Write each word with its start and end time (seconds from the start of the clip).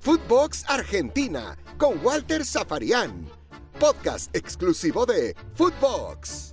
Footbox 0.00 0.64
Argentina 0.68 1.56
con 1.76 2.04
Walter 2.04 2.44
Zafarian. 2.44 3.26
Podcast 3.78 4.34
exclusivo 4.34 5.06
de 5.06 5.34
Footbox. 5.54 6.52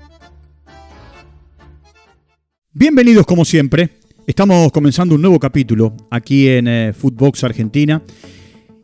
Bienvenidos 2.71 3.25
como 3.25 3.43
siempre. 3.43 3.89
Estamos 4.27 4.71
comenzando 4.71 5.15
un 5.15 5.21
nuevo 5.21 5.39
capítulo 5.39 5.97
aquí 6.11 6.47
en 6.47 6.67
eh, 6.67 6.93
Footbox 6.93 7.43
Argentina. 7.43 8.03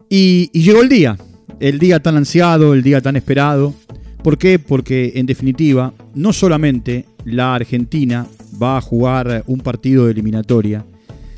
Y, 0.10 0.50
y 0.52 0.64
llegó 0.64 0.82
el 0.82 0.90
día, 0.90 1.16
el 1.60 1.78
día 1.78 2.02
tan 2.02 2.18
ansiado, 2.18 2.74
el 2.74 2.82
día 2.82 3.02
tan 3.02 3.16
esperado. 3.16 3.76
¿Por 4.24 4.40
qué? 4.40 4.58
Porque 4.58 5.14
en 5.16 5.28
definitiva, 5.28 5.94
no 6.16 6.34
solamente 6.34 7.06
la 7.24 7.54
Argentina 7.54 8.26
va 8.60 8.78
a 8.78 8.82
jugar 8.82 9.44
un 9.46 9.60
partido 9.60 10.06
de 10.06 10.12
eliminatoria, 10.14 10.84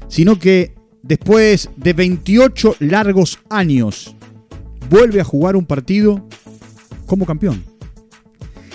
sino 0.07 0.39
que 0.39 0.76
después 1.07 1.69
de 1.77 1.93
28 1.93 2.75
largos 2.79 3.39
años, 3.49 4.15
vuelve 4.89 5.21
a 5.21 5.23
jugar 5.23 5.55
un 5.55 5.65
partido 5.65 6.27
como 7.05 7.25
campeón. 7.25 7.63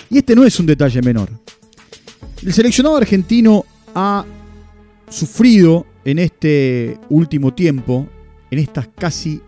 Y 0.09 0.17
este 0.17 0.35
no 0.35 0.43
es 0.43 0.59
un 0.59 0.65
detalle 0.65 1.01
menor. 1.01 1.29
El 2.41 2.53
seleccionado 2.53 2.97
argentino 2.97 3.65
ha 3.95 4.25
sufrido 5.09 5.85
en 6.03 6.19
este 6.19 6.97
último 7.09 7.53
tiempo, 7.53 8.07
en 8.51 8.59
estas 8.59 8.89
casi 8.97 9.41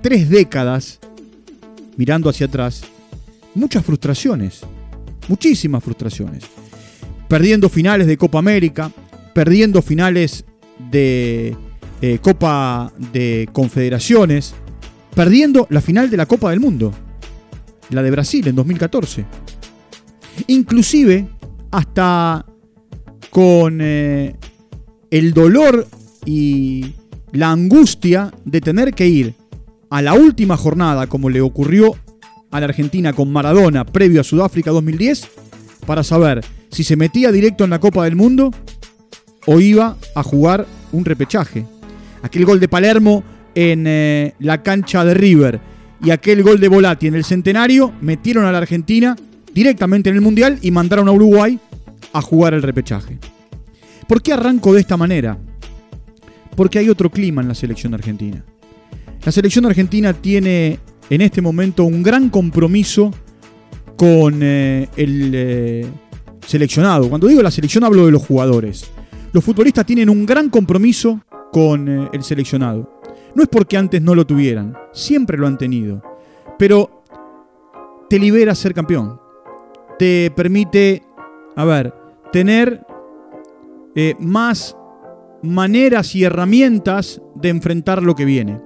tres 0.00 0.30
décadas, 0.30 1.00
mirando 1.96 2.30
hacia 2.30 2.46
atrás, 2.46 2.82
muchas 3.54 3.84
frustraciones, 3.84 4.60
muchísimas 5.28 5.82
frustraciones. 5.82 6.44
Perdiendo 7.28 7.68
finales 7.68 8.06
de 8.06 8.16
Copa 8.16 8.38
América, 8.38 8.90
perdiendo 9.34 9.82
finales 9.82 10.44
de 10.90 11.56
eh, 12.00 12.18
Copa 12.20 12.92
de 13.12 13.48
Confederaciones, 13.52 14.54
perdiendo 15.14 15.66
la 15.70 15.80
final 15.80 16.10
de 16.10 16.16
la 16.16 16.26
Copa 16.26 16.50
del 16.50 16.60
Mundo, 16.60 16.92
la 17.90 18.02
de 18.02 18.10
Brasil 18.10 18.46
en 18.46 18.54
2014. 18.54 19.24
Inclusive 20.46 21.28
hasta 21.70 22.46
con 23.30 23.78
eh, 23.80 24.36
el 25.10 25.32
dolor 25.32 25.86
y 26.24 26.94
la 27.32 27.50
angustia 27.50 28.32
de 28.44 28.60
tener 28.60 28.94
que 28.94 29.06
ir 29.06 29.34
a 29.90 30.02
la 30.02 30.14
última 30.14 30.56
jornada, 30.56 31.06
como 31.06 31.30
le 31.30 31.40
ocurrió 31.40 31.96
a 32.50 32.60
la 32.60 32.66
Argentina 32.66 33.12
con 33.12 33.32
Maradona 33.32 33.84
previo 33.84 34.20
a 34.20 34.24
Sudáfrica 34.24 34.70
2010, 34.70 35.28
para 35.86 36.04
saber 36.04 36.44
si 36.70 36.84
se 36.84 36.96
metía 36.96 37.32
directo 37.32 37.64
en 37.64 37.70
la 37.70 37.80
Copa 37.80 38.04
del 38.04 38.16
Mundo 38.16 38.50
o 39.46 39.60
iba 39.60 39.96
a 40.14 40.22
jugar 40.22 40.66
un 40.92 41.04
repechaje. 41.04 41.64
Aquel 42.28 42.44
gol 42.44 42.60
de 42.60 42.68
Palermo 42.68 43.24
en 43.54 43.86
eh, 43.86 44.34
la 44.40 44.62
cancha 44.62 45.02
de 45.02 45.14
River 45.14 45.58
y 46.04 46.10
aquel 46.10 46.42
gol 46.42 46.60
de 46.60 46.68
Volati 46.68 47.06
en 47.06 47.14
el 47.14 47.24
centenario 47.24 47.94
metieron 48.02 48.44
a 48.44 48.52
la 48.52 48.58
Argentina 48.58 49.16
directamente 49.54 50.10
en 50.10 50.16
el 50.16 50.20
Mundial 50.20 50.58
y 50.60 50.70
mandaron 50.70 51.08
a 51.08 51.12
Uruguay 51.12 51.58
a 52.12 52.20
jugar 52.20 52.52
el 52.52 52.60
repechaje. 52.60 53.18
¿Por 54.06 54.20
qué 54.20 54.34
arranco 54.34 54.74
de 54.74 54.80
esta 54.80 54.98
manera? 54.98 55.38
Porque 56.54 56.78
hay 56.78 56.90
otro 56.90 57.08
clima 57.08 57.40
en 57.40 57.48
la 57.48 57.54
selección 57.54 57.94
argentina. 57.94 58.44
La 59.24 59.32
selección 59.32 59.64
argentina 59.64 60.12
tiene 60.12 60.78
en 61.08 61.22
este 61.22 61.40
momento 61.40 61.84
un 61.84 62.02
gran 62.02 62.28
compromiso 62.28 63.10
con 63.96 64.40
eh, 64.42 64.86
el 64.98 65.32
eh, 65.34 65.86
seleccionado. 66.46 67.08
Cuando 67.08 67.26
digo 67.26 67.40
la 67.40 67.50
selección 67.50 67.84
hablo 67.84 68.04
de 68.04 68.12
los 68.12 68.22
jugadores. 68.22 68.90
Los 69.32 69.42
futbolistas 69.42 69.86
tienen 69.86 70.10
un 70.10 70.26
gran 70.26 70.50
compromiso 70.50 71.22
con 71.52 71.88
eh, 71.88 72.08
el 72.12 72.22
seleccionado. 72.22 73.00
No 73.34 73.42
es 73.42 73.48
porque 73.48 73.76
antes 73.76 74.02
no 74.02 74.14
lo 74.14 74.26
tuvieran, 74.26 74.76
siempre 74.92 75.38
lo 75.38 75.46
han 75.46 75.58
tenido. 75.58 76.02
Pero 76.58 77.02
te 78.08 78.18
libera 78.18 78.54
ser 78.54 78.74
campeón. 78.74 79.20
Te 79.98 80.32
permite, 80.34 81.02
a 81.56 81.64
ver, 81.64 81.94
tener 82.32 82.84
más 84.20 84.76
maneras 85.42 86.14
y 86.14 86.22
herramientas 86.22 87.20
de 87.34 87.48
enfrentar 87.48 88.00
lo 88.00 88.14
que 88.14 88.24
viene 88.24 88.60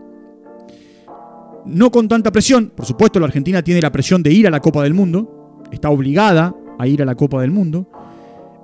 no 1.64 1.90
con 1.90 2.08
tanta 2.08 2.30
presión. 2.30 2.72
Por 2.74 2.86
supuesto, 2.86 3.20
la 3.20 3.26
Argentina 3.26 3.62
tiene 3.62 3.80
la 3.80 3.92
presión 3.92 4.22
de 4.22 4.32
ir 4.32 4.46
a 4.46 4.50
la 4.50 4.60
Copa 4.60 4.82
del 4.82 4.94
Mundo. 4.94 5.62
Está 5.70 5.90
obligada 5.90 6.54
a 6.78 6.86
ir 6.86 7.02
a 7.02 7.04
la 7.04 7.14
Copa 7.14 7.40
del 7.40 7.50
Mundo. 7.50 7.86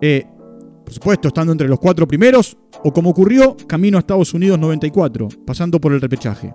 Eh, 0.01 0.25
por 0.89 0.95
supuesto, 0.95 1.29
estando 1.29 1.53
entre 1.53 1.69
los 1.69 1.79
cuatro 1.79 2.09
primeros, 2.09 2.57
o 2.83 2.91
como 2.95 3.11
ocurrió, 3.11 3.55
camino 3.67 3.99
a 3.99 4.01
Estados 4.01 4.33
Unidos 4.33 4.59
94, 4.59 5.29
pasando 5.45 5.79
por 5.79 5.93
el 5.93 6.01
repechaje. 6.01 6.51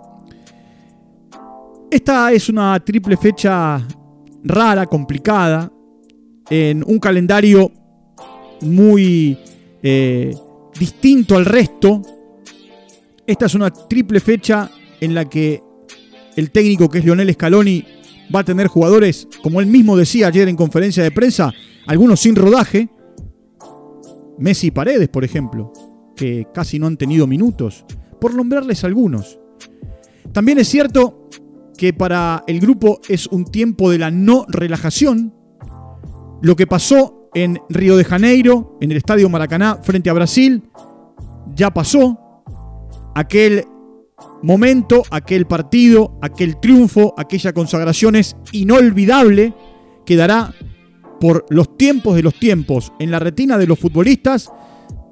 Esta 1.92 2.32
es 2.32 2.50
una 2.50 2.80
triple 2.80 3.16
fecha 3.16 3.80
rara, 4.44 4.88
complicada, 4.88 5.72
en 6.50 6.84
un 6.88 6.98
calendario 6.98 7.72
muy 8.62 9.38
eh, 9.84 10.36
distinto 10.80 11.36
al 11.36 11.46
resto. 11.46 12.02
Esta 13.28 13.46
es 13.46 13.54
una 13.54 13.70
triple 13.70 14.20
fecha 14.20 14.72
en 15.00 15.14
la 15.14 15.30
que 15.30 15.62
el 16.36 16.50
técnico 16.50 16.90
que 16.90 16.98
es 16.98 17.06
Lionel 17.06 17.32
Scaloni 17.32 17.86
va 18.36 18.40
a 18.40 18.44
tener 18.44 18.66
jugadores, 18.66 19.28
como 19.44 19.62
él 19.62 19.68
mismo 19.68 19.96
decía 19.96 20.26
ayer 20.26 20.48
en 20.50 20.56
conferencia 20.56 21.04
de 21.04 21.12
prensa, 21.12 21.54
algunos 21.86 22.20
sin 22.20 22.36
rodaje. 22.36 22.90
Messi 24.38 24.68
y 24.68 24.72
Paredes, 24.72 25.10
por 25.10 25.24
ejemplo, 25.24 25.72
que 26.16 26.48
casi 26.54 26.80
no 26.80 26.88
han 26.88 26.98
tenido 26.98 27.28
minutos, 27.28 27.86
por 28.20 28.34
nombrarles 28.34 28.84
algunos. 28.84 29.40
También 30.32 30.58
es 30.58 30.68
cierto 30.68 31.30
que 31.78 31.94
para 31.94 32.44
el 32.48 32.60
grupo 32.60 33.02
es 33.10 33.28
un 33.28 33.46
tiempo 33.46 33.90
de 33.90 33.98
la 33.98 34.12
no 34.12 34.46
relajación. 34.48 35.34
Lo 36.42 36.56
que 36.56 36.68
pasó 36.68 37.30
en 37.34 37.60
Río 37.70 37.98
de 37.98 38.04
Janeiro, 38.04 38.78
en 38.82 38.92
el 38.92 38.98
Estadio 38.98 39.30
Maracaná, 39.30 39.80
frente 39.82 40.10
a 40.10 40.14
Brasil, 40.14 40.64
ya 41.56 41.74
pasó. 41.74 42.20
Aquel 43.16 43.66
momento, 44.42 45.04
aquel 45.12 45.46
partido, 45.46 46.18
aquel 46.22 46.60
triunfo, 46.60 47.14
aquella 47.18 47.54
consagración 47.54 48.16
es 48.16 48.36
inolvidable, 48.52 49.54
quedará 50.06 50.54
por 51.24 51.46
los 51.48 51.78
tiempos 51.78 52.18
de 52.18 52.22
los 52.22 52.38
tiempos 52.38 52.92
en 53.00 53.10
la 53.10 53.18
retina 53.18 53.58
de 53.58 53.66
los 53.66 53.80
futbolistas, 53.80 54.52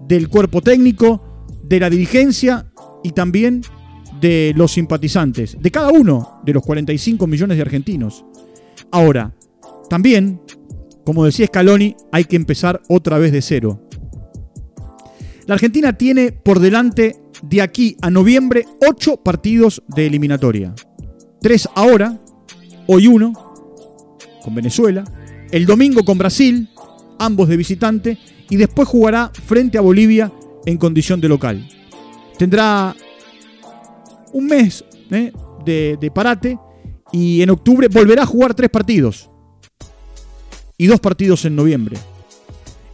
del 0.09 0.27
cuerpo 0.27 0.61
técnico, 0.61 1.45
de 1.63 1.79
la 1.79 1.89
dirigencia 1.89 2.69
y 3.01 3.11
también 3.11 3.61
de 4.19 4.51
los 4.57 4.73
simpatizantes, 4.73 5.55
de 5.57 5.71
cada 5.71 5.89
uno 5.89 6.41
de 6.45 6.51
los 6.51 6.63
45 6.63 7.27
millones 7.27 7.55
de 7.55 7.61
argentinos. 7.61 8.25
Ahora, 8.91 9.33
también, 9.89 10.41
como 11.05 11.23
decía 11.23 11.47
Scaloni, 11.47 11.95
hay 12.11 12.25
que 12.25 12.35
empezar 12.35 12.81
otra 12.89 13.17
vez 13.17 13.31
de 13.31 13.41
cero. 13.41 13.87
La 15.45 15.53
Argentina 15.53 15.93
tiene 15.93 16.33
por 16.33 16.59
delante 16.59 17.21
de 17.41 17.61
aquí 17.61 17.95
a 18.01 18.09
noviembre 18.09 18.65
ocho 18.85 19.15
partidos 19.15 19.81
de 19.87 20.07
eliminatoria. 20.07 20.75
Tres 21.39 21.69
ahora, 21.73 22.19
hoy 22.87 23.07
uno, 23.07 23.31
con 24.43 24.53
Venezuela, 24.53 25.05
el 25.51 25.65
domingo 25.65 26.03
con 26.03 26.17
Brasil, 26.17 26.69
ambos 27.19 27.47
de 27.49 27.57
visitante, 27.57 28.17
y 28.49 28.57
después 28.57 28.87
jugará 28.87 29.31
frente 29.45 29.77
a 29.77 29.81
Bolivia 29.81 30.31
en 30.65 30.77
condición 30.77 31.21
de 31.21 31.29
local. 31.29 31.67
Tendrá 32.37 32.95
un 34.33 34.45
mes 34.45 34.83
¿eh? 35.11 35.31
de, 35.65 35.97
de 35.99 36.11
parate 36.11 36.57
y 37.11 37.41
en 37.41 37.49
octubre 37.49 37.87
volverá 37.87 38.23
a 38.23 38.25
jugar 38.25 38.53
tres 38.53 38.69
partidos 38.69 39.29
y 40.77 40.87
dos 40.87 40.99
partidos 40.99 41.45
en 41.45 41.55
noviembre. 41.55 41.97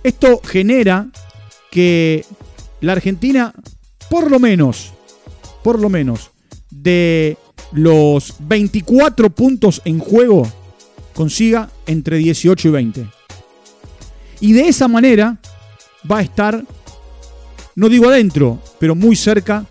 Esto 0.04 0.42
genera 0.44 1.08
que 1.72 2.26
la 2.82 2.94
Argentina 2.94 3.54
por 4.10 4.30
lo 4.32 4.40
menos, 4.40 4.94
por 5.64 5.80
lo 5.80 5.90
menos, 5.90 6.32
de 6.70 7.38
los 7.72 8.36
24 8.40 9.30
puntos 9.30 9.82
en 9.86 10.00
juego, 10.00 10.48
consiga 11.18 11.68
entre 11.88 12.18
18 12.18 12.68
y 12.68 12.72
20. 12.72 13.08
Y 14.40 14.54
de 14.54 14.68
esa 14.68 14.88
manera 14.88 15.38
va 16.10 16.20
a 16.20 16.22
estar, 16.22 16.64
no 17.76 17.90
digo 17.90 18.08
adentro, 18.08 18.62
pero 18.80 18.94
muy 18.94 19.16
cerca 19.16 19.66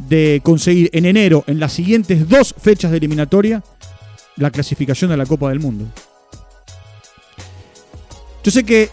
de 0.00 0.40
conseguir 0.42 0.90
en 0.92 1.06
enero, 1.06 1.44
en 1.46 1.60
las 1.60 1.72
siguientes 1.72 2.28
dos 2.28 2.52
fechas 2.60 2.90
de 2.90 2.96
eliminatoria, 2.96 3.62
la 4.36 4.50
clasificación 4.50 5.10
de 5.12 5.16
la 5.16 5.24
Copa 5.24 5.50
del 5.50 5.60
Mundo. 5.60 5.86
Yo 8.42 8.50
sé 8.50 8.64
que 8.64 8.90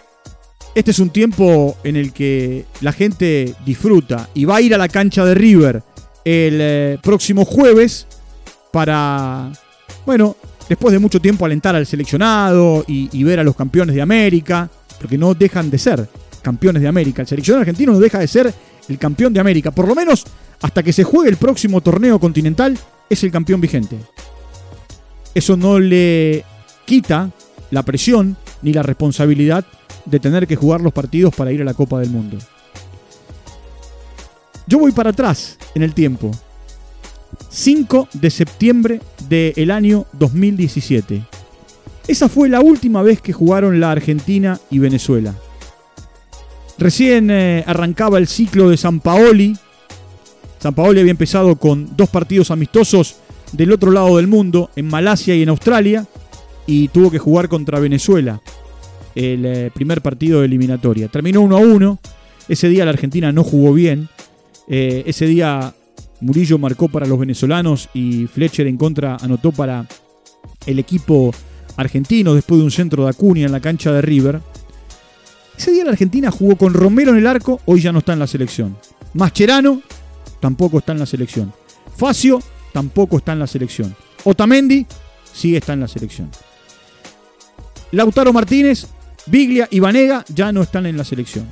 este 0.76 0.92
es 0.92 1.00
un 1.00 1.10
tiempo 1.10 1.76
en 1.84 1.96
el 1.96 2.14
que 2.14 2.66
la 2.82 2.92
gente 2.92 3.56
disfruta 3.66 4.30
y 4.36 4.46
va 4.46 4.58
a 4.58 4.62
ir 4.62 4.76
a 4.76 4.78
la 4.78 4.90
cancha 4.90 5.26
de 5.26 5.34
River 5.34 5.82
el 6.24 6.58
eh, 6.62 6.98
próximo 7.02 7.46
jueves 7.46 8.06
para, 8.72 9.52
bueno, 10.06 10.36
después 10.68 10.92
de 10.92 11.00
mucho 11.00 11.20
tiempo 11.20 11.46
alentar 11.46 11.76
al 11.76 11.86
seleccionado 11.86 12.84
y, 12.88 13.24
ver 13.24 13.40
a 13.40 13.44
los 13.44 13.56
campeones 13.56 13.96
de 13.96 14.02
América, 14.02 14.70
porque 15.00 15.18
no 15.18 15.34
dejan 15.34 15.70
de 15.70 15.78
ser 15.78 16.08
campeones 16.42 16.82
de 16.82 16.88
América. 16.88 17.22
El 17.22 17.28
seleccionado 17.28 17.62
argentino 17.62 17.94
no 17.94 18.00
deja 18.00 18.20
de 18.20 18.28
ser 18.28 18.54
el 18.88 18.98
campeón 18.98 19.34
de 19.34 19.40
América, 19.40 19.72
por 19.72 19.88
lo 19.88 19.96
menos 19.96 20.26
hasta 20.62 20.84
que 20.84 20.94
se 20.94 21.04
juegue 21.04 21.30
el 21.30 21.38
próximo 21.38 21.82
torneo 21.82 22.20
continental, 22.20 22.78
es 23.10 23.24
el 23.24 23.32
campeón 23.32 23.62
vigente. 23.62 23.98
Eso 25.34 25.58
no 25.58 25.80
le 25.80 26.44
quita 26.86 27.30
la 27.72 27.84
presión 27.84 28.38
ni 28.62 28.74
la 28.74 28.84
responsabilidad 28.84 29.66
de 30.06 30.20
tener 30.20 30.48
que 30.48 30.56
jugar 30.56 30.82
los 30.82 30.94
partidos 30.94 31.36
para 31.36 31.52
ir 31.52 31.62
a 31.62 31.66
la 31.66 31.74
Copa 31.74 32.00
del 32.00 32.10
Mundo. 32.10 32.38
Yo 34.68 34.80
voy 34.80 34.92
para 34.92 35.12
atrás 35.12 35.58
en 35.76 35.84
el 35.84 35.94
tiempo. 35.94 36.32
5 37.56 38.10
de 38.12 38.30
septiembre 38.32 39.00
del 39.30 39.72
año 39.72 40.06
2017. 40.12 41.24
Esa 42.06 42.28
fue 42.28 42.50
la 42.50 42.60
última 42.60 43.02
vez 43.02 43.22
que 43.22 43.32
jugaron 43.32 43.80
la 43.80 43.92
Argentina 43.92 44.60
y 44.70 44.80
Venezuela. 44.80 45.34
Recién 46.78 47.32
eh, 47.32 47.64
arrancaba 47.66 48.18
el 48.18 48.28
ciclo 48.28 48.70
de 48.70 48.76
San 48.76 49.00
Paoli. 49.00 49.56
San 50.60 50.76
Paoli 50.76 51.00
había 51.00 51.12
empezado 51.12 51.56
con 51.56 51.96
dos 51.96 52.10
partidos 52.10 52.52
amistosos 52.52 53.16
del 53.54 53.72
otro 53.72 53.90
lado 53.90 54.18
del 54.18 54.28
mundo, 54.28 54.70
en 54.76 54.88
Malasia 54.88 55.34
y 55.34 55.42
en 55.42 55.50
Australia, 55.50 56.06
y 56.68 56.90
tuvo 56.90 57.10
que 57.10 57.20
jugar 57.20 57.48
contra 57.48 57.80
Venezuela 57.80 58.42
el 59.16 59.46
eh, 59.46 59.72
primer 59.74 60.02
partido 60.02 60.42
de 60.42 60.48
eliminatoria. 60.48 61.08
Terminó 61.08 61.40
1 61.40 61.56
a 61.56 61.60
1. 61.62 62.00
Ese 62.50 62.68
día 62.68 62.84
la 62.84 62.92
Argentina 62.92 63.32
no 63.32 63.46
jugó 63.46 63.72
bien. 63.72 64.10
Eh, 64.68 65.04
ese 65.08 65.26
día 65.26 65.74
Murillo 66.22 66.58
marcó 66.58 66.88
para 66.88 67.06
los 67.06 67.20
venezolanos 67.20 67.90
y 67.94 68.28
Fletcher 68.28 68.68
en 68.68 68.78
contra 68.78 69.18
anotó 69.18 69.52
para 69.52 69.86
el 70.66 70.80
equipo 70.80 71.34
argentino 71.78 72.34
después 72.34 72.60
de 72.60 72.66
un 72.66 72.72
centro 72.72 73.04
de 73.04 73.10
Acuña 73.10 73.46
en 73.46 73.52
la 73.52 73.60
cancha 73.60 73.92
de 73.92 74.02
River. 74.02 74.42
Ese 75.58 75.72
día 75.72 75.84
la 75.86 75.92
Argentina 75.92 76.32
jugó 76.32 76.56
con 76.56 76.74
Romero 76.74 77.12
en 77.12 77.18
el 77.18 77.28
arco, 77.28 77.62
hoy 77.66 77.82
ya 77.82 77.92
no 77.92 78.00
está 78.00 78.14
en 78.14 78.20
la 78.20 78.28
selección. 78.28 78.78
Mascherano 79.14 79.82
tampoco 80.40 80.80
está 80.80 80.92
en 80.92 81.00
la 81.00 81.06
selección. 81.06 81.54
Facio 81.96 82.42
tampoco 82.74 83.18
está 83.18 83.34
en 83.34 83.40
la 83.40 83.48
selección. 83.48 83.96
Otamendi 84.24 84.86
sí 85.34 85.56
está 85.56 85.74
en 85.74 85.82
la 85.82 85.88
selección. 85.88 86.30
Lautaro 87.92 88.34
Martínez, 88.34 88.88
Biglia 89.28 89.68
y 89.72 89.80
Vanega 89.80 90.26
ya 90.28 90.52
no 90.52 90.62
están 90.62 90.86
en 90.86 90.98
la 90.98 91.04
selección. 91.04 91.48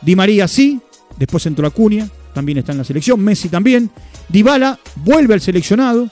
Di 0.00 0.16
María 0.16 0.48
sí, 0.48 0.80
después 1.18 1.44
entró 1.46 1.66
Acuña, 1.66 2.08
también 2.36 2.58
está 2.58 2.72
en 2.72 2.78
la 2.78 2.84
selección. 2.84 3.18
Messi 3.18 3.48
también. 3.48 3.90
Dybala 4.28 4.78
vuelve 4.96 5.32
al 5.32 5.40
seleccionado. 5.40 6.10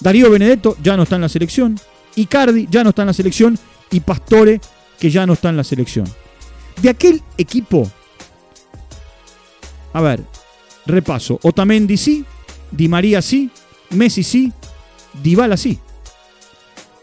Darío 0.00 0.28
Benedetto 0.28 0.76
ya 0.82 0.96
no 0.96 1.04
está 1.04 1.14
en 1.14 1.22
la 1.22 1.28
selección. 1.28 1.78
Icardi 2.16 2.66
ya 2.68 2.82
no 2.82 2.90
está 2.90 3.02
en 3.02 3.06
la 3.06 3.12
selección. 3.12 3.56
Y 3.92 4.00
Pastore 4.00 4.60
que 4.98 5.10
ya 5.10 5.26
no 5.26 5.34
está 5.34 5.48
en 5.50 5.56
la 5.56 5.62
selección. 5.62 6.06
De 6.82 6.90
aquel 6.90 7.22
equipo, 7.38 7.88
a 9.92 10.00
ver, 10.00 10.24
repaso. 10.86 11.38
Otamendi 11.42 11.96
sí, 11.96 12.24
Di 12.72 12.88
María 12.88 13.22
sí, 13.22 13.48
Messi 13.90 14.24
sí, 14.24 14.52
Dybala 15.22 15.56
sí. 15.56 15.78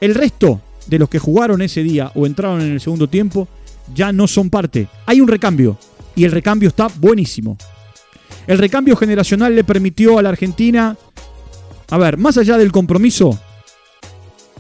El 0.02 0.14
resto 0.14 0.60
de 0.88 1.00
los 1.00 1.08
que 1.08 1.19
jugaron 1.19 1.62
ese 1.62 1.84
día 1.84 2.12
o 2.16 2.25
entraron 2.25 2.60
en 2.62 2.74
el 2.74 2.81
segundo 2.81 3.08
tiempo 3.08 3.48
ya 3.96 4.12
no 4.12 4.28
son 4.28 4.50
parte. 4.50 4.90
Hay 5.06 5.22
un 5.22 5.28
recambio 5.30 5.78
y 6.18 6.25
el 6.25 6.31
recambio 6.31 6.68
está 6.68 6.88
buenísimo. 7.00 7.58
El 8.47 8.57
recambio 8.57 8.95
generacional 8.95 9.55
le 9.55 9.65
permitió 9.65 10.17
a 10.17 10.21
la 10.21 10.29
Argentina, 10.29 10.95
a 11.89 11.97
ver, 11.97 12.17
más 12.17 12.38
allá 12.38 12.57
del 12.57 12.71
compromiso, 12.71 13.38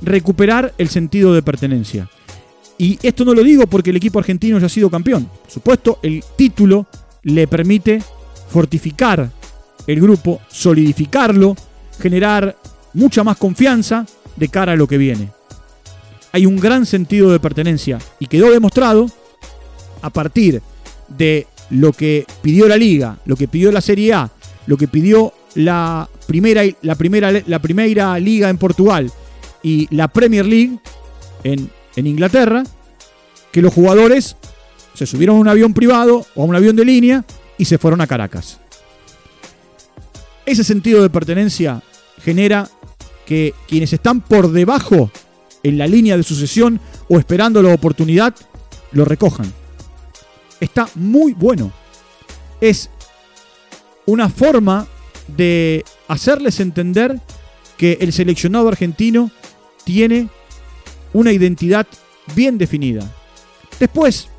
recuperar 0.01 0.73
el 0.77 0.89
sentido 0.89 1.33
de 1.33 1.41
pertenencia. 1.41 2.09
Y 2.77 2.99
esto 3.01 3.25
no 3.25 3.33
lo 3.33 3.43
digo 3.43 3.65
porque 3.65 3.89
el 3.89 3.95
equipo 3.95 4.19
argentino 4.19 4.59
ya 4.59 4.67
ha 4.67 4.69
sido 4.69 4.89
campeón. 4.89 5.25
Por 5.25 5.51
supuesto, 5.51 5.99
el 6.03 6.23
título 6.35 6.85
le 7.23 7.47
permite 7.47 8.03
fortificar 8.49 9.31
el 9.87 10.01
grupo, 10.01 10.41
solidificarlo, 10.49 11.55
generar 11.99 12.57
mucha 12.93 13.23
más 13.23 13.37
confianza 13.37 14.05
de 14.35 14.49
cara 14.49 14.73
a 14.73 14.75
lo 14.75 14.87
que 14.87 14.97
viene. 14.97 15.31
Hay 16.33 16.45
un 16.45 16.57
gran 16.59 16.85
sentido 16.85 17.31
de 17.31 17.39
pertenencia 17.39 17.99
y 18.19 18.27
quedó 18.27 18.51
demostrado 18.51 19.09
a 20.01 20.09
partir 20.09 20.61
de 21.07 21.47
lo 21.69 21.93
que 21.93 22.25
pidió 22.41 22.67
la 22.67 22.77
liga, 22.77 23.17
lo 23.25 23.35
que 23.35 23.47
pidió 23.47 23.71
la 23.71 23.81
Serie 23.81 24.13
A, 24.13 24.31
lo 24.65 24.77
que 24.77 24.87
pidió 24.87 25.33
la 25.55 26.07
primera, 26.27 26.63
la 26.81 26.95
primera, 26.95 27.31
la 27.31 27.59
primera 27.59 28.19
liga 28.19 28.49
en 28.49 28.57
Portugal 28.57 29.11
y 29.63 29.87
la 29.95 30.07
Premier 30.07 30.45
League 30.45 30.79
en, 31.43 31.69
en 31.95 32.07
Inglaterra, 32.07 32.63
que 33.51 33.61
los 33.61 33.73
jugadores 33.73 34.35
se 34.93 35.05
subieron 35.05 35.37
a 35.37 35.39
un 35.39 35.47
avión 35.47 35.73
privado 35.73 36.25
o 36.35 36.43
a 36.43 36.45
un 36.45 36.55
avión 36.55 36.75
de 36.75 36.85
línea 36.85 37.25
y 37.57 37.65
se 37.65 37.77
fueron 37.77 38.01
a 38.01 38.07
Caracas. 38.07 38.59
Ese 40.45 40.63
sentido 40.63 41.01
de 41.01 41.09
pertenencia 41.09 41.81
genera 42.21 42.69
que 43.25 43.53
quienes 43.67 43.91
están 43.91 44.21
por 44.21 44.51
debajo 44.51 45.11
en 45.63 45.77
la 45.77 45.87
línea 45.87 46.15
de 46.15 46.23
sucesión 46.23 46.79
o 47.09 47.19
esperando 47.19 47.61
la 47.61 47.73
oportunidad, 47.73 48.33
lo 48.91 49.03
recojan 49.03 49.51
está 50.59 50.89
muy 50.95 51.33
bueno. 51.33 51.71
Es 52.61 52.89
una 54.05 54.29
forma 54.29 54.87
de 55.27 55.83
hacerles 56.07 56.59
entender 56.59 57.19
que 57.77 57.97
el 58.01 58.13
seleccionado 58.13 58.67
argentino 58.67 59.29
tiene 59.83 60.29
una 61.13 61.31
identidad 61.31 61.85
bien 62.35 62.57
definida. 62.57 63.09
Después, 63.79 64.29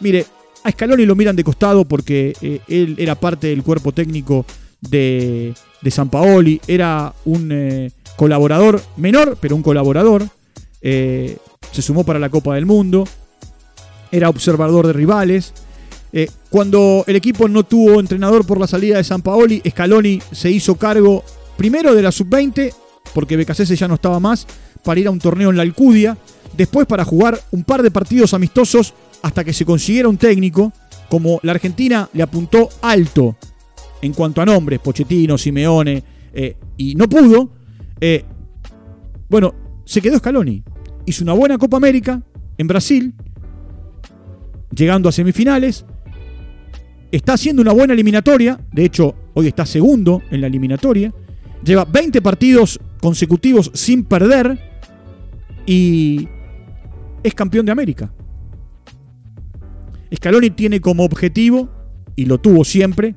mire, 0.00 0.26
a 0.64 0.70
Scaloni 0.70 1.06
lo 1.06 1.14
miran 1.14 1.36
de 1.36 1.44
costado 1.44 1.84
porque 1.84 2.34
eh, 2.40 2.60
él 2.68 2.96
era 2.98 3.14
parte 3.14 3.48
del 3.48 3.62
cuerpo 3.62 3.92
técnico 3.92 4.44
de, 4.80 5.54
de 5.80 5.90
San 5.90 6.08
Paoli, 6.08 6.60
era 6.66 7.14
un 7.24 7.50
eh, 7.52 7.90
colaborador 8.16 8.82
menor, 8.96 9.36
pero 9.40 9.56
un 9.56 9.62
colaborador. 9.62 10.26
Eh, 10.80 11.36
se 11.70 11.80
sumó 11.80 12.04
para 12.04 12.18
la 12.18 12.28
Copa 12.28 12.56
del 12.56 12.66
Mundo 12.66 13.04
era 14.12 14.28
observador 14.28 14.86
de 14.86 14.92
rivales. 14.92 15.52
Eh, 16.12 16.28
cuando 16.50 17.02
el 17.06 17.16
equipo 17.16 17.48
no 17.48 17.64
tuvo 17.64 17.98
entrenador 17.98 18.46
por 18.46 18.60
la 18.60 18.66
salida 18.66 18.98
de 18.98 19.04
San 19.04 19.22
Paoli, 19.22 19.62
Scaloni 19.68 20.20
se 20.30 20.50
hizo 20.50 20.76
cargo 20.76 21.24
primero 21.56 21.94
de 21.94 22.02
la 22.02 22.12
sub-20, 22.12 22.72
porque 23.14 23.36
Becasese 23.36 23.74
ya 23.74 23.88
no 23.88 23.94
estaba 23.94 24.20
más, 24.20 24.46
para 24.84 25.00
ir 25.00 25.06
a 25.06 25.10
un 25.10 25.18
torneo 25.18 25.50
en 25.50 25.56
la 25.56 25.62
Alcudia. 25.62 26.16
Después 26.56 26.86
para 26.86 27.04
jugar 27.04 27.40
un 27.50 27.64
par 27.64 27.82
de 27.82 27.90
partidos 27.90 28.34
amistosos 28.34 28.92
hasta 29.22 29.42
que 29.42 29.54
se 29.54 29.64
consiguiera 29.64 30.08
un 30.08 30.18
técnico. 30.18 30.72
Como 31.08 31.40
la 31.42 31.52
Argentina 31.52 32.08
le 32.12 32.22
apuntó 32.22 32.68
alto 32.80 33.36
en 34.02 34.12
cuanto 34.12 34.40
a 34.40 34.46
nombres, 34.46 34.80
Pochettino, 34.80 35.38
Simeone, 35.38 36.02
eh, 36.34 36.56
y 36.76 36.94
no 36.94 37.08
pudo. 37.08 37.50
Eh, 38.00 38.24
bueno, 39.28 39.54
se 39.84 40.02
quedó 40.02 40.18
Scaloni. 40.18 40.62
Hizo 41.06 41.24
una 41.24 41.32
buena 41.32 41.58
Copa 41.58 41.76
América 41.76 42.22
en 42.58 42.66
Brasil 42.66 43.14
llegando 44.74 45.08
a 45.08 45.12
semifinales. 45.12 45.84
Está 47.10 47.34
haciendo 47.34 47.62
una 47.62 47.72
buena 47.72 47.92
eliminatoria, 47.92 48.58
de 48.72 48.84
hecho 48.84 49.14
hoy 49.34 49.46
está 49.46 49.66
segundo 49.66 50.22
en 50.30 50.40
la 50.40 50.46
eliminatoria. 50.46 51.12
Lleva 51.64 51.84
20 51.84 52.22
partidos 52.22 52.80
consecutivos 53.00 53.70
sin 53.74 54.04
perder 54.04 54.58
y 55.66 56.28
es 57.22 57.34
campeón 57.34 57.66
de 57.66 57.72
América. 57.72 58.12
Scaloni 60.14 60.50
tiene 60.50 60.80
como 60.80 61.04
objetivo, 61.04 61.70
y 62.16 62.26
lo 62.26 62.38
tuvo 62.38 62.64
siempre, 62.64 63.14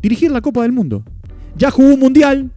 dirigir 0.00 0.30
la 0.32 0.40
Copa 0.40 0.62
del 0.62 0.72
Mundo. 0.72 1.04
Ya 1.56 1.70
jugó 1.70 1.94
un 1.94 2.00
mundial 2.00 2.50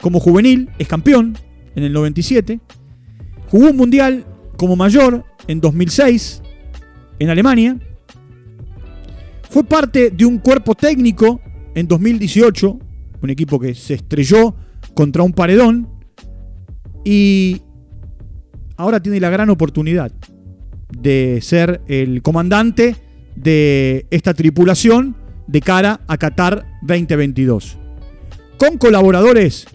como 0.00 0.20
juvenil, 0.20 0.68
es 0.78 0.88
campeón 0.88 1.38
en 1.74 1.84
el 1.84 1.92
97. 1.92 2.60
Jugó 3.50 3.70
un 3.70 3.76
mundial 3.76 4.26
como 4.56 4.76
mayor 4.76 5.24
en 5.46 5.60
2006 5.60 6.42
en 7.18 7.30
Alemania. 7.30 7.78
Fue 9.50 9.64
parte 9.64 10.10
de 10.10 10.24
un 10.24 10.38
cuerpo 10.38 10.74
técnico 10.74 11.40
en 11.74 11.86
2018, 11.86 12.78
un 13.22 13.30
equipo 13.30 13.58
que 13.58 13.74
se 13.74 13.94
estrelló 13.94 14.54
contra 14.94 15.22
un 15.22 15.32
paredón 15.32 15.88
y 17.04 17.62
ahora 18.76 19.00
tiene 19.00 19.20
la 19.20 19.30
gran 19.30 19.50
oportunidad 19.50 20.12
de 20.90 21.38
ser 21.42 21.80
el 21.86 22.22
comandante 22.22 22.96
de 23.34 24.06
esta 24.10 24.34
tripulación 24.34 25.16
de 25.46 25.60
cara 25.60 26.00
a 26.06 26.16
Qatar 26.16 26.66
2022. 26.82 27.78
Con 28.58 28.78
colaboradores 28.78 29.66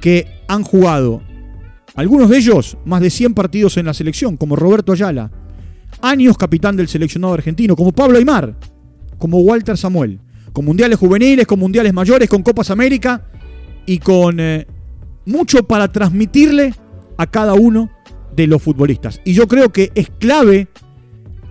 que 0.00 0.26
han 0.48 0.64
jugado, 0.64 1.22
algunos 1.94 2.30
de 2.30 2.38
ellos 2.38 2.78
más 2.84 3.00
de 3.00 3.10
100 3.10 3.34
partidos 3.34 3.76
en 3.76 3.86
la 3.86 3.94
selección, 3.94 4.36
como 4.36 4.56
Roberto 4.56 4.92
Ayala, 4.92 5.30
años 6.02 6.36
capitán 6.36 6.76
del 6.76 6.88
seleccionado 6.88 7.34
argentino, 7.34 7.76
como 7.76 7.92
Pablo 7.92 8.18
Aymar, 8.18 8.54
como 9.18 9.40
Walter 9.40 9.76
Samuel, 9.76 10.20
con 10.52 10.64
mundiales 10.64 10.98
juveniles, 10.98 11.46
con 11.46 11.58
mundiales 11.58 11.92
mayores, 11.92 12.28
con 12.28 12.42
Copas 12.42 12.70
América 12.70 13.22
y 13.86 13.98
con 13.98 14.40
eh, 14.40 14.66
mucho 15.26 15.62
para 15.64 15.90
transmitirle 15.92 16.74
a 17.16 17.26
cada 17.26 17.54
uno 17.54 17.90
de 18.34 18.46
los 18.46 18.62
futbolistas. 18.62 19.20
Y 19.24 19.32
yo 19.32 19.48
creo 19.48 19.72
que 19.72 19.90
es 19.94 20.10
clave 20.18 20.68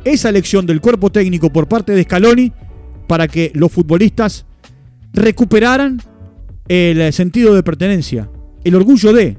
esa 0.04 0.30
elección 0.30 0.66
del 0.66 0.82
cuerpo 0.82 1.12
técnico 1.12 1.52
por 1.52 1.68
parte 1.68 1.94
de 1.94 2.04
Scaloni 2.04 2.52
para 3.08 3.28
que 3.28 3.52
los 3.54 3.72
futbolistas 3.72 4.46
recuperaran 5.14 6.02
el 6.68 7.12
sentido 7.14 7.56
de 7.56 7.64
pertenencia, 7.64 8.30
el 8.64 8.76
orgullo 8.76 9.14
de, 9.14 9.38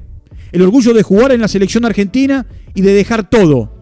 el 0.51 0.61
orgullo 0.61 0.93
de 0.93 1.03
jugar 1.03 1.31
en 1.31 1.41
la 1.41 1.47
selección 1.47 1.85
argentina 1.85 2.45
y 2.73 2.81
de 2.81 2.93
dejar 2.93 3.29
todo 3.29 3.78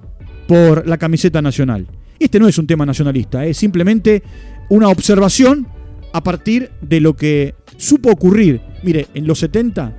por 0.48 0.88
la 0.88 0.98
camiseta 0.98 1.42
nacional. 1.42 1.88
Este 2.20 2.40
no 2.40 2.48
es 2.48 2.58
un 2.58 2.68
tema 2.68 2.86
nacionalista, 2.86 3.46
es 3.46 3.58
simplemente 3.58 4.24
una 4.70 4.90
observación 4.90 5.68
a 6.14 6.24
partir 6.24 6.72
de 6.82 7.00
lo 7.00 7.16
que 7.16 7.56
supo 7.76 8.12
ocurrir. 8.12 8.62
Mire, 8.84 9.08
en 9.14 9.28
los 9.28 9.40
70, 9.40 9.96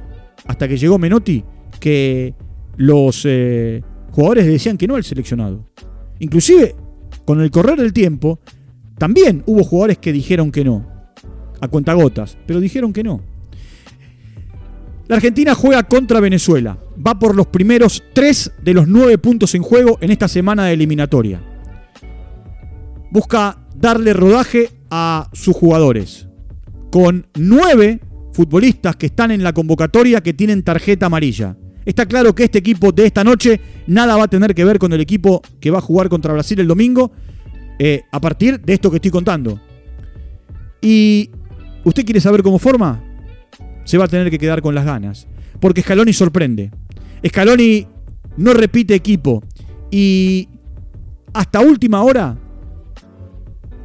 hasta 0.46 0.66
que 0.68 0.76
llegó 0.76 0.98
Menotti, 0.98 1.44
que 1.78 2.34
los 2.76 3.22
eh, 3.24 3.82
jugadores 4.10 4.46
decían 4.46 4.76
que 4.76 4.88
no 4.88 4.96
al 4.96 5.04
seleccionado. 5.04 5.68
Inclusive, 6.18 6.74
con 7.24 7.40
el 7.40 7.50
correr 7.50 7.78
del 7.78 7.92
tiempo, 7.92 8.40
también 8.96 9.44
hubo 9.46 9.62
jugadores 9.62 9.98
que 9.98 10.12
dijeron 10.12 10.50
que 10.50 10.64
no, 10.64 10.86
a 11.60 11.68
cuentagotas, 11.68 12.36
pero 12.46 12.58
dijeron 12.58 12.92
que 12.92 13.04
no. 13.04 13.20
La 15.08 15.16
Argentina 15.16 15.54
juega 15.54 15.82
contra 15.84 16.20
Venezuela. 16.20 16.78
Va 17.04 17.18
por 17.18 17.34
los 17.34 17.46
primeros 17.46 18.04
tres 18.12 18.52
de 18.62 18.74
los 18.74 18.86
nueve 18.86 19.16
puntos 19.16 19.54
en 19.54 19.62
juego 19.62 19.96
en 20.02 20.10
esta 20.10 20.28
semana 20.28 20.66
de 20.66 20.74
eliminatoria. 20.74 21.42
Busca 23.10 23.66
darle 23.74 24.12
rodaje 24.12 24.68
a 24.90 25.30
sus 25.32 25.56
jugadores. 25.56 26.28
Con 26.92 27.26
nueve 27.34 28.00
futbolistas 28.34 28.96
que 28.96 29.06
están 29.06 29.30
en 29.30 29.42
la 29.42 29.54
convocatoria 29.54 30.20
que 30.20 30.34
tienen 30.34 30.62
tarjeta 30.62 31.06
amarilla. 31.06 31.56
Está 31.86 32.04
claro 32.04 32.34
que 32.34 32.44
este 32.44 32.58
equipo 32.58 32.92
de 32.92 33.06
esta 33.06 33.24
noche 33.24 33.62
nada 33.86 34.14
va 34.14 34.24
a 34.24 34.28
tener 34.28 34.54
que 34.54 34.64
ver 34.66 34.78
con 34.78 34.92
el 34.92 35.00
equipo 35.00 35.40
que 35.58 35.70
va 35.70 35.78
a 35.78 35.80
jugar 35.80 36.10
contra 36.10 36.34
Brasil 36.34 36.60
el 36.60 36.68
domingo 36.68 37.12
eh, 37.78 38.02
a 38.12 38.20
partir 38.20 38.60
de 38.60 38.74
esto 38.74 38.90
que 38.90 38.96
estoy 38.96 39.10
contando. 39.10 39.58
Y 40.82 41.30
usted 41.82 42.04
quiere 42.04 42.20
saber 42.20 42.42
cómo 42.42 42.58
forma, 42.58 43.02
se 43.88 43.96
va 43.96 44.04
a 44.04 44.08
tener 44.08 44.30
que 44.30 44.38
quedar 44.38 44.60
con 44.60 44.74
las 44.74 44.84
ganas. 44.84 45.26
Porque 45.60 45.80
Scaloni 45.80 46.12
sorprende. 46.12 46.70
Scaloni 47.26 47.86
no 48.36 48.52
repite 48.52 48.94
equipo. 48.94 49.42
Y 49.90 50.46
hasta 51.32 51.60
última 51.60 52.02
hora 52.02 52.36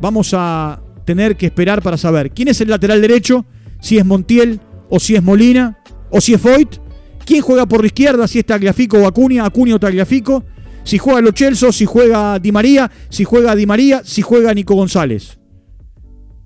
vamos 0.01 0.33
a 0.33 0.81
tener 1.05 1.37
que 1.37 1.45
esperar 1.45 1.81
para 1.81 1.95
saber 1.95 2.31
quién 2.31 2.49
es 2.49 2.59
el 2.59 2.69
lateral 2.69 3.01
derecho, 3.01 3.45
si 3.79 3.97
es 3.97 4.05
Montiel 4.05 4.59
o 4.89 4.99
si 4.99 5.15
es 5.15 5.23
Molina 5.23 5.79
o 6.09 6.19
si 6.19 6.33
es 6.33 6.41
Foyt. 6.41 6.79
¿Quién 7.25 7.41
juega 7.41 7.65
por 7.65 7.79
la 7.79 7.87
izquierda? 7.87 8.27
Si 8.27 8.39
es 8.39 8.45
Tagliafico 8.45 8.97
o 8.97 9.07
Acuña, 9.07 9.45
Acuña 9.45 9.75
o 9.75 9.79
Tagliafico. 9.79 10.43
Si 10.83 10.97
juega 10.97 11.21
Lo 11.21 11.31
Chelso, 11.31 11.71
si 11.71 11.85
juega 11.85 12.39
Di 12.39 12.51
María, 12.51 12.91
si 13.07 13.23
juega 13.23 13.55
Di 13.55 13.65
María, 13.65 14.01
si 14.03 14.21
juega 14.21 14.53
Nico 14.53 14.75
González. 14.75 15.39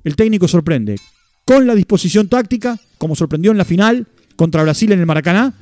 El 0.03 0.15
técnico 0.15 0.47
sorprende. 0.47 0.97
Con 1.47 1.65
la 1.65 1.75
disposición 1.75 2.27
táctica, 2.27 2.77
como 2.97 3.15
sorprendió 3.15 3.51
en 3.51 3.57
la 3.57 3.63
final 3.63 4.05
contra 4.35 4.63
Brasil 4.63 4.91
en 4.91 4.99
el 4.99 5.05
Maracaná, 5.05 5.53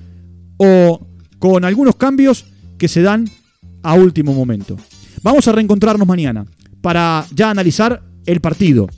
o 0.58 1.08
con 1.38 1.64
algunos 1.64 1.96
cambios 1.96 2.46
que 2.80 2.88
se 2.88 3.04
dan 3.04 3.30
a 3.84 3.94
último 3.94 4.34
momento. 4.34 4.78
Vamos 5.22 5.48
a 5.48 5.52
reencontrarnos 5.52 6.08
mañana 6.08 6.44
para 6.82 7.28
ya 7.36 7.52
analizar 7.52 8.02
el 8.26 8.42
partido, 8.42 8.90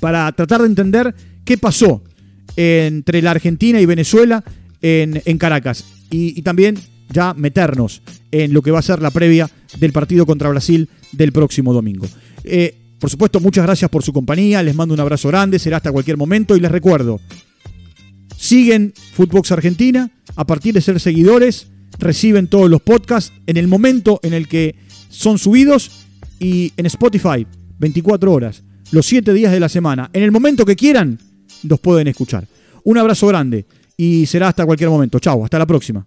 para 0.00 0.32
tratar 0.32 0.62
de 0.62 0.68
entender 0.68 1.14
qué 1.44 1.58
pasó 1.58 2.02
entre 2.56 3.20
la 3.20 3.32
Argentina 3.32 3.78
y 3.78 3.84
Venezuela 3.84 4.42
en, 4.80 5.20
Caracas 5.36 5.84
y, 6.10 6.40
también 6.40 6.78
ya 7.10 7.34
meternos 7.34 8.00
en 8.30 8.54
lo 8.54 8.62
que 8.62 8.70
va 8.70 8.78
a 8.78 8.82
ser 8.82 9.02
la 9.02 9.10
previa 9.10 9.50
del 9.78 9.92
partido 9.92 10.24
contra 10.24 10.48
Brasil 10.48 10.88
del 11.12 11.32
próximo 11.32 11.74
domingo. 11.74 12.06
Eh, 12.42 12.85
por 12.98 13.10
supuesto, 13.10 13.40
muchas 13.40 13.64
gracias 13.64 13.90
por 13.90 14.02
su 14.02 14.12
compañía, 14.12 14.62
les 14.62 14.74
mando 14.74 14.94
un 14.94 15.00
abrazo 15.00 15.28
grande, 15.28 15.58
será 15.58 15.78
hasta 15.78 15.92
cualquier 15.92 16.16
momento 16.16 16.56
y 16.56 16.60
les 16.60 16.70
recuerdo, 16.70 17.20
siguen 18.36 18.94
Footbox 19.14 19.52
Argentina, 19.52 20.10
a 20.34 20.46
partir 20.46 20.74
de 20.74 20.80
ser 20.80 21.00
seguidores, 21.00 21.68
reciben 21.98 22.48
todos 22.48 22.70
los 22.70 22.82
podcasts 22.82 23.32
en 23.46 23.56
el 23.56 23.68
momento 23.68 24.20
en 24.22 24.32
el 24.32 24.48
que 24.48 24.76
son 25.08 25.38
subidos 25.38 26.06
y 26.38 26.72
en 26.76 26.86
Spotify, 26.86 27.46
24 27.78 28.32
horas, 28.32 28.62
los 28.90 29.06
7 29.06 29.32
días 29.32 29.52
de 29.52 29.60
la 29.60 29.68
semana, 29.68 30.10
en 30.12 30.22
el 30.22 30.32
momento 30.32 30.64
que 30.64 30.76
quieran, 30.76 31.18
los 31.62 31.80
pueden 31.80 32.08
escuchar. 32.08 32.46
Un 32.84 32.98
abrazo 32.98 33.26
grande 33.26 33.66
y 33.96 34.26
será 34.26 34.48
hasta 34.48 34.66
cualquier 34.66 34.90
momento. 34.90 35.18
Chao, 35.18 35.44
hasta 35.44 35.58
la 35.58 35.66
próxima. 35.66 36.06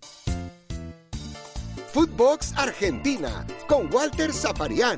Footbox 1.94 2.54
Argentina 2.56 3.46
con 3.68 3.92
Walter 3.92 4.32
Zaparián, 4.32 4.98